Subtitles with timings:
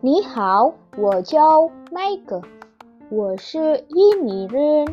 [0.00, 2.40] 你好，我叫麦克，
[3.10, 4.86] 我是印尼人。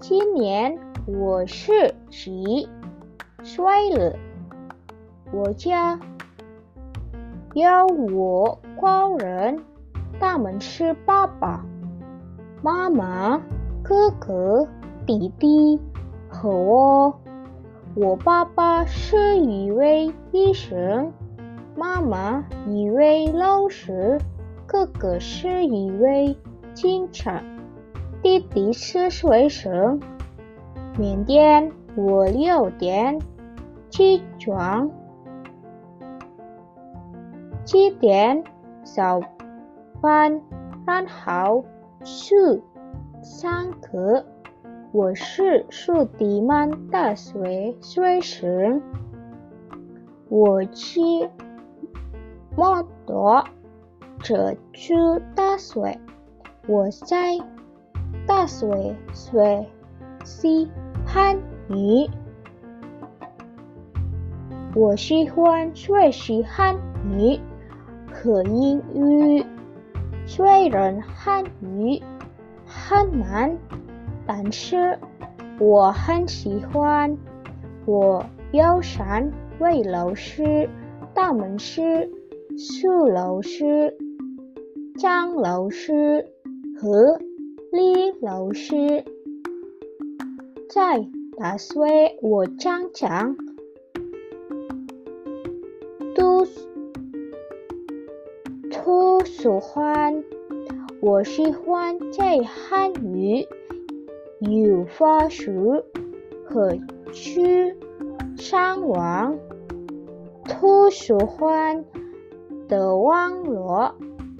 [0.00, 0.76] 今年
[1.06, 2.68] 我是几
[3.44, 4.16] 岁了？
[5.32, 6.00] 我家
[7.54, 9.62] 有我家人，
[10.18, 11.64] 他们是爸爸
[12.60, 13.40] 妈妈、
[13.84, 14.66] 哥哥、
[15.06, 15.80] 弟弟
[16.28, 17.14] 和我。
[17.94, 21.12] 我爸爸是一位医生。
[21.78, 24.18] 妈妈一位老师，
[24.66, 26.34] 哥哥是一位
[26.72, 27.42] 警察，
[28.22, 30.00] 弟弟是学生。
[30.98, 33.20] 明天我六点
[33.90, 34.90] 起床，
[37.66, 38.42] 七点
[38.82, 39.22] 上
[40.00, 40.40] 班，
[40.86, 41.66] 然后
[42.02, 42.34] 去
[43.22, 44.24] 上课。
[44.92, 48.80] 我是苏迪曼大学学生，
[50.30, 51.28] 我去。
[52.56, 53.44] 摩托
[54.20, 54.94] 车去
[55.34, 56.00] 大学，
[56.66, 57.38] 我在
[58.26, 59.66] 大学学
[60.24, 60.66] 习
[61.04, 61.36] 汉
[61.68, 62.08] 语。
[64.74, 66.74] 我喜欢学习汉
[67.10, 67.38] 语
[68.10, 69.44] 和英语，
[70.24, 72.02] 虽然汉语
[72.64, 73.54] 很难，
[74.26, 74.98] 但是
[75.60, 77.14] 我很喜欢。
[77.84, 80.70] 我有三位老师，
[81.12, 82.10] 大门师。
[82.58, 83.98] 苏老师、
[84.98, 86.26] 张老师
[86.80, 87.18] 和
[87.70, 89.04] 李老师。
[90.70, 91.76] 在大学，
[92.22, 93.36] 我常常
[96.14, 96.46] 都
[98.72, 100.24] 都喜欢。
[101.02, 103.46] 我喜欢在汉语
[104.40, 105.82] 语法书
[106.46, 106.74] 和
[107.12, 107.76] 去
[108.38, 109.38] 上网
[110.48, 111.84] 都喜欢。
[112.68, 113.94] 的网络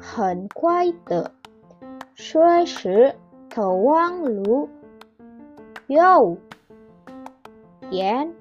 [0.00, 1.32] 很快的，
[2.14, 2.66] 所以
[3.50, 4.68] 的网络
[5.88, 6.36] 有
[7.90, 8.32] 点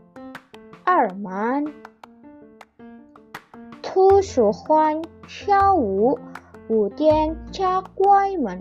[0.83, 1.65] 二慢。
[3.81, 6.19] 图书馆下午
[6.69, 8.59] 五点才关门，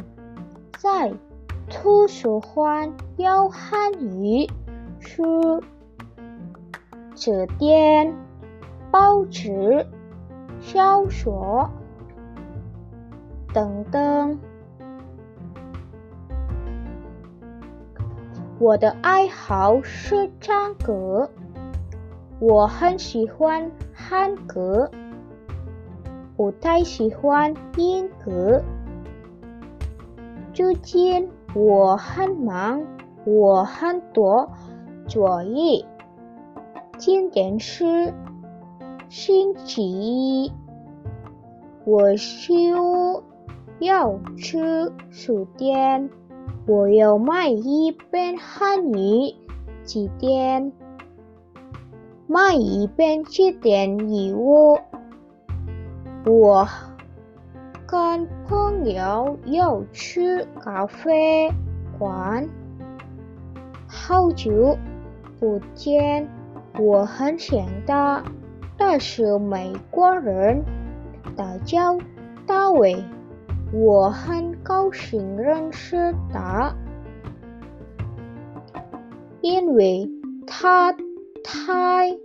[0.79, 1.13] 在
[1.69, 4.49] 图书馆有汉语
[4.99, 5.63] 书、
[7.15, 8.17] 词典、
[8.91, 9.87] 报纸。
[10.61, 11.69] 小说
[13.53, 14.39] 等等。
[18.59, 21.31] 我的爱好是唱歌，
[22.39, 24.91] 我很喜欢韩歌，
[26.37, 28.63] 不太喜欢英歌。
[30.53, 32.83] 最近我很忙，
[33.25, 34.51] 我很多
[35.09, 35.87] 作业。
[36.99, 38.13] 今天是
[39.11, 40.53] 星期一，
[41.85, 43.25] 我就
[43.81, 44.57] 要去
[45.11, 46.09] 书店，
[46.65, 49.35] 我要买一本汉语
[49.83, 50.73] 词典，
[52.29, 54.79] 买一本词典礼物。
[56.25, 56.69] 我
[57.89, 61.53] 跟朋友要去咖啡
[61.99, 62.49] 馆，
[63.89, 64.79] 好久
[65.41, 66.29] 不见，
[66.79, 68.23] 我很想他。
[68.81, 70.65] 他是美国人，
[71.37, 71.99] 他叫
[72.47, 72.97] 大卫，
[73.75, 76.75] 我很高兴认识他，
[79.43, 80.11] 因为
[80.47, 80.93] 他
[81.45, 82.19] 太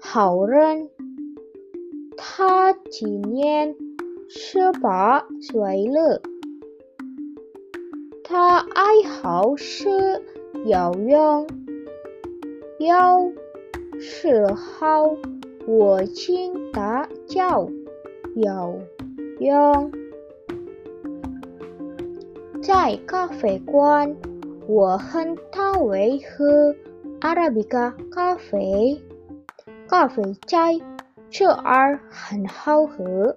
[0.00, 0.90] 好人。
[2.16, 3.74] 他今年
[4.28, 6.20] 十八岁了，
[8.22, 9.88] 他爱好是
[10.66, 11.46] 游泳，
[12.78, 13.32] 有
[13.98, 15.16] 时候。
[15.72, 17.70] 我请他教
[18.34, 18.80] 游
[19.38, 19.92] 泳，
[22.60, 24.16] 在咖啡馆，
[24.66, 26.74] 我很讨厌喝
[27.20, 29.00] 阿拉比卡咖啡，
[29.86, 30.76] 咖啡在
[31.30, 33.36] 这儿很好喝。